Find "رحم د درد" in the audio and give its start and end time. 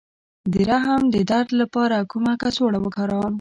0.69-1.49